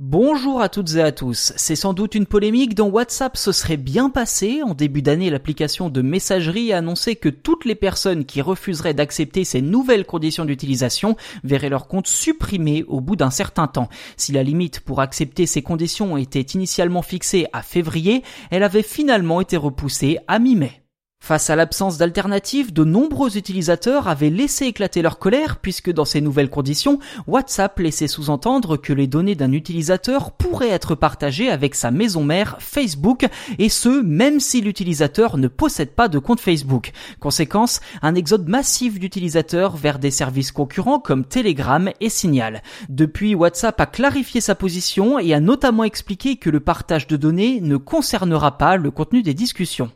[0.00, 1.52] Bonjour à toutes et à tous.
[1.56, 4.62] C'est sans doute une polémique dont WhatsApp se serait bien passé.
[4.62, 9.42] En début d'année, l'application de messagerie a annoncé que toutes les personnes qui refuseraient d'accepter
[9.42, 13.88] ces nouvelles conditions d'utilisation verraient leur compte supprimé au bout d'un certain temps.
[14.16, 18.22] Si la limite pour accepter ces conditions était initialement fixée à février,
[18.52, 20.80] elle avait finalement été repoussée à mi-mai.
[21.28, 26.22] Face à l'absence d'alternatives, de nombreux utilisateurs avaient laissé éclater leur colère puisque dans ces
[26.22, 31.90] nouvelles conditions, WhatsApp laissait sous-entendre que les données d'un utilisateur pourraient être partagées avec sa
[31.90, 33.26] maison mère Facebook
[33.58, 36.92] et ce, même si l'utilisateur ne possède pas de compte Facebook.
[37.20, 42.62] Conséquence, un exode massif d'utilisateurs vers des services concurrents comme Telegram et Signal.
[42.88, 47.60] Depuis, WhatsApp a clarifié sa position et a notamment expliqué que le partage de données
[47.60, 49.90] ne concernera pas le contenu des discussions.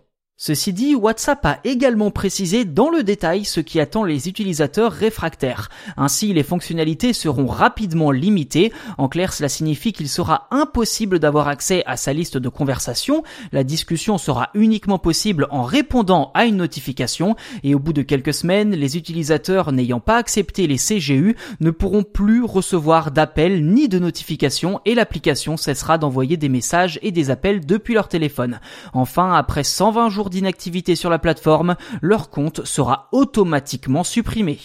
[0.45, 5.71] Ceci dit, WhatsApp a également précisé dans le détail ce qui attend les utilisateurs réfractaires.
[5.97, 8.73] Ainsi, les fonctionnalités seront rapidement limitées.
[8.99, 13.23] En clair, cela signifie qu'il sera impossible d'avoir accès à sa liste de conversations.
[13.53, 17.37] La discussion sera uniquement possible en répondant à une notification.
[17.63, 22.03] Et au bout de quelques semaines, les utilisateurs n'ayant pas accepté les CGU ne pourront
[22.03, 27.65] plus recevoir d'appels ni de notifications et l'application cessera d'envoyer des messages et des appels
[27.65, 28.59] depuis leur téléphone.
[28.93, 34.59] Enfin, après 120 jours d'inactivité sur la plateforme, leur compte sera automatiquement supprimé.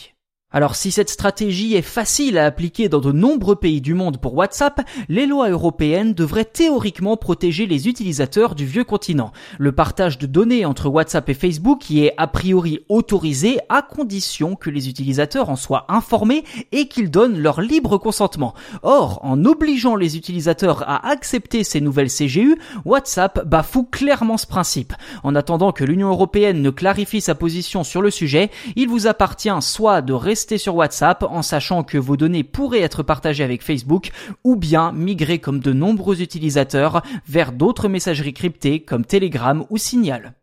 [0.58, 4.34] Alors si cette stratégie est facile à appliquer dans de nombreux pays du monde pour
[4.34, 9.32] WhatsApp, les lois européennes devraient théoriquement protéger les utilisateurs du vieux continent.
[9.60, 14.56] Le partage de données entre WhatsApp et Facebook y est a priori autorisé à condition
[14.56, 18.56] que les utilisateurs en soient informés et qu'ils donnent leur libre consentement.
[18.82, 24.96] Or, en obligeant les utilisateurs à accepter ces nouvelles CGU, WhatsApp bafoue clairement ce principe.
[25.22, 29.52] En attendant que l'Union européenne ne clarifie sa position sur le sujet, il vous appartient
[29.62, 34.12] soit de rester sur WhatsApp en sachant que vos données pourraient être partagées avec Facebook
[34.46, 40.34] ou bien migrer comme de nombreux utilisateurs vers d'autres messageries cryptées comme Telegram ou Signal.